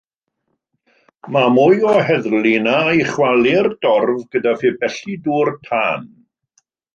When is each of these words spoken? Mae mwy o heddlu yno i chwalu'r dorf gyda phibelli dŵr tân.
Mae 1.35 1.51
mwy 1.57 1.83
o 1.89 1.91
heddlu 2.07 2.39
yno 2.61 2.73
i 3.01 3.03
chwalu'r 3.11 3.69
dorf 3.87 4.25
gyda 4.37 4.55
phibelli 4.63 5.19
dŵr 5.29 5.53
tân. 5.69 6.11